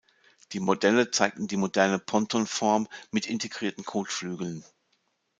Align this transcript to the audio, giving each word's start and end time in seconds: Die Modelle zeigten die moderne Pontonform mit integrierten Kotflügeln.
Die 0.53 0.59
Modelle 0.59 1.11
zeigten 1.11 1.45
die 1.45 1.57
moderne 1.57 1.99
Pontonform 1.99 2.87
mit 3.11 3.27
integrierten 3.27 3.83
Kotflügeln. 3.85 4.65